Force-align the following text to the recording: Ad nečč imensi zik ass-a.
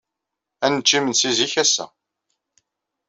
Ad 0.65 0.71
nečč 0.73 0.89
imensi 0.97 1.29
zik 1.37 1.53
ass-a. 1.63 1.85